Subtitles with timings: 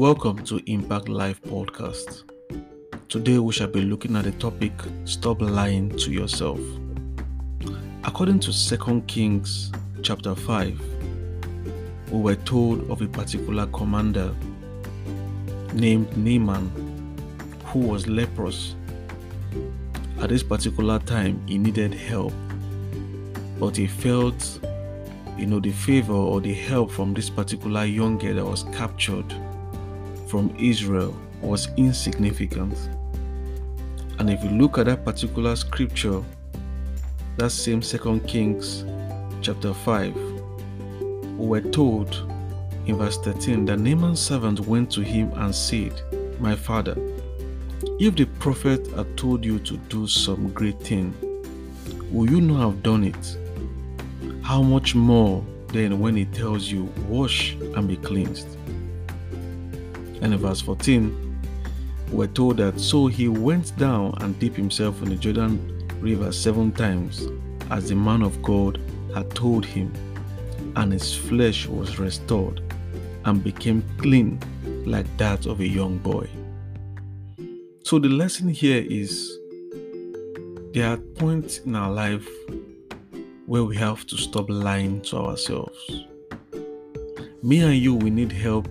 [0.00, 2.22] Welcome to Impact Life Podcast.
[3.10, 4.72] Today we shall be looking at the topic
[5.04, 6.58] Stop Lying to Yourself.
[8.04, 9.70] According to 2 Kings
[10.02, 10.80] chapter 5,
[12.12, 14.34] we were told of a particular commander
[15.74, 16.70] named Naaman
[17.66, 18.76] who was leprous.
[20.18, 22.32] At this particular time, he needed help,
[23.58, 24.60] but he felt
[25.36, 29.30] you know the favor or the help from this particular young girl that was captured
[30.30, 32.76] from Israel was insignificant.
[34.20, 36.22] And if you look at that particular scripture,
[37.36, 38.84] that same second Kings
[39.42, 42.14] chapter 5, we were told
[42.86, 46.00] in verse 13 that Naaman's servant went to him and said,
[46.38, 46.96] My father,
[47.98, 51.12] if the prophet had told you to do some great thing,
[52.12, 53.36] will you not have done it?
[54.42, 58.56] How much more then when he tells you, Wash and be cleansed?
[60.20, 61.30] And in verse 14,
[62.12, 66.72] we're told that so he went down and dipped himself in the Jordan River seven
[66.72, 67.28] times,
[67.70, 68.80] as the man of God
[69.14, 69.92] had told him,
[70.76, 72.62] and his flesh was restored
[73.24, 74.40] and became clean
[74.86, 76.28] like that of a young boy.
[77.84, 79.36] So the lesson here is
[80.72, 82.28] there are points in our life
[83.46, 86.04] where we have to stop lying to ourselves.
[87.42, 88.68] Me and you, we need help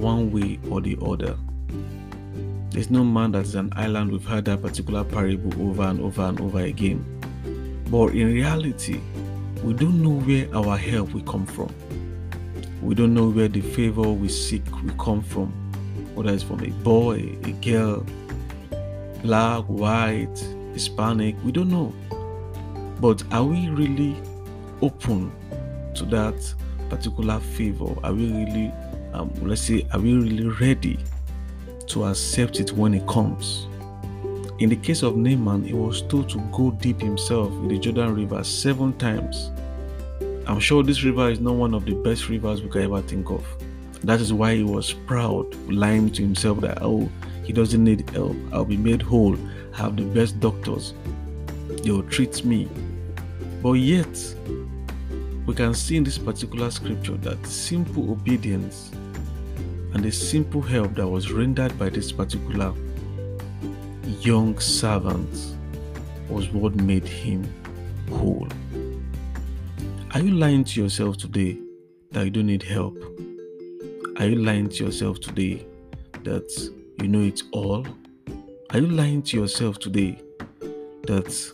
[0.00, 1.36] one way or the other.
[2.70, 4.12] There's no man that is an island.
[4.12, 7.04] We've heard that particular parable over and over and over again.
[7.90, 9.00] But in reality,
[9.62, 11.74] we don't know where our help will come from.
[12.80, 15.48] We don't know where the favor we seek will come from,
[16.14, 18.06] whether it's from a boy, a girl,
[19.22, 20.38] black, white,
[20.72, 21.92] Hispanic, we don't know.
[23.00, 24.16] But are we really
[24.80, 25.32] open
[25.94, 26.54] to that
[26.88, 27.94] particular favor?
[28.02, 28.72] Are we really,
[29.12, 30.98] um, let's say, are we really ready
[31.88, 33.66] to accept it when it comes?
[34.58, 38.14] In the case of Naaman, he was told to go deep himself in the Jordan
[38.14, 39.50] River seven times
[40.50, 43.30] I'm sure this river is not one of the best rivers we can ever think
[43.30, 43.46] of.
[44.02, 47.08] That is why he was proud, lying to himself that, oh,
[47.44, 48.36] he doesn't need help.
[48.52, 49.36] I'll be made whole.
[49.74, 50.92] I have the best doctors.
[51.84, 52.68] They will treat me.
[53.62, 54.34] But yet,
[55.46, 58.90] we can see in this particular scripture that simple obedience
[59.92, 62.72] and the simple help that was rendered by this particular
[64.20, 65.56] young servant
[66.28, 67.42] was what made him
[68.10, 68.48] whole.
[70.12, 71.58] Are you lying to yourself today
[72.12, 72.96] that you don't need help?
[74.18, 75.66] Are you lying to yourself today
[76.24, 76.50] that
[77.00, 77.86] you know it all?
[78.70, 80.20] Are you lying to yourself today
[81.04, 81.52] that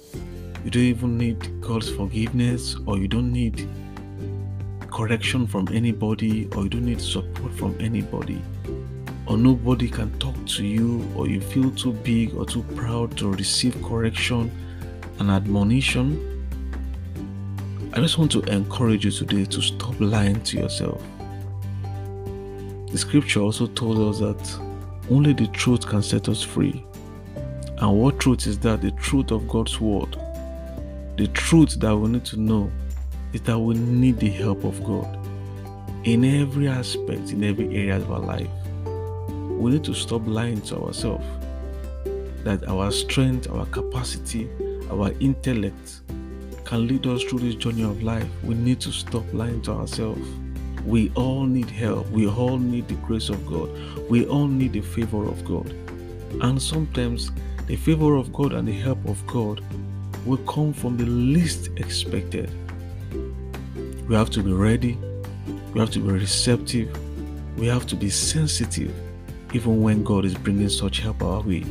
[0.65, 3.69] you don't even need God's forgiveness or you don't need
[4.97, 8.43] correction from anybody or you don't need support from anybody?
[9.27, 13.33] Or nobody can talk to you, or you feel too big or too proud to
[13.33, 14.51] receive correction
[15.19, 16.37] and admonition
[17.97, 21.03] I just want to encourage you today to stop lying to yourself.
[22.91, 24.61] The scripture also told us that
[25.11, 26.85] only the truth can set us free.
[27.79, 28.83] And what truth is that?
[28.83, 30.15] The truth of God's word.
[31.17, 32.71] The truth that we need to know
[33.33, 35.19] is that we need the help of God
[36.05, 38.49] in every aspect, in every area of our life.
[38.85, 41.27] We need to stop lying to ourselves
[42.47, 44.49] that our strength, our capacity,
[44.89, 46.03] our intellect,
[46.65, 50.29] can lead us through this journey of life, we need to stop lying to ourselves.
[50.85, 52.09] We all need help.
[52.11, 53.69] We all need the grace of God.
[54.09, 55.69] We all need the favor of God.
[56.41, 57.33] And sometimes
[57.67, 59.61] the favor of God and the help of God
[60.25, 62.49] will come from the least expected.
[64.09, 64.97] We have to be ready.
[65.75, 66.97] We have to be receptive.
[67.59, 68.95] We have to be sensitive
[69.53, 71.65] even when God is bringing such help our way.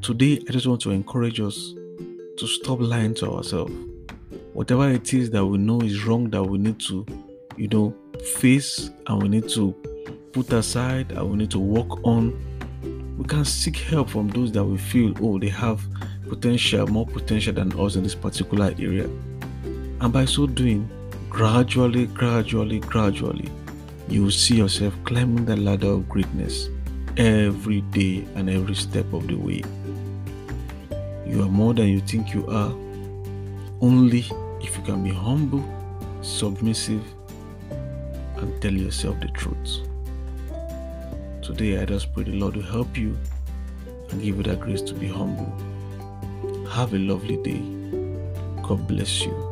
[0.00, 1.74] Today, I just want to encourage us
[2.36, 3.72] to stop lying to ourselves.
[4.52, 7.04] Whatever it is that we know is wrong that we need to,
[7.56, 7.94] you know,
[8.36, 9.72] face and we need to
[10.32, 12.32] put aside and we need to work on,
[13.18, 15.84] we can seek help from those that we feel, oh, they have
[16.28, 19.08] potential, more potential than us in this particular area.
[20.00, 20.90] And by so doing,
[21.32, 23.50] gradually, gradually, gradually,
[24.06, 26.68] you will see yourself climbing the ladder of greatness
[27.16, 29.62] every day and every step of the way.
[31.26, 32.70] You are more than you think you are.
[33.80, 34.26] Only
[34.60, 35.64] if you can be humble,
[36.20, 37.02] submissive,
[38.36, 39.78] and tell yourself the truth.
[41.40, 43.16] Today, I just pray the Lord will help you
[44.10, 45.50] and give you that grace to be humble.
[46.68, 47.62] Have a lovely day.
[48.62, 49.51] God bless you.